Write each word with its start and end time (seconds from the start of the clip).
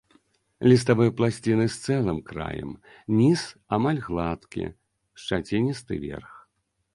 Ліставыя 0.71 1.11
пласціны 1.17 1.65
з 1.73 1.93
цэлым 1.97 2.17
краем, 2.29 2.71
ніз 3.19 3.43
амаль 3.77 4.01
гладкі, 4.09 4.65
шчаціністы 5.27 5.93
верх. 6.09 6.33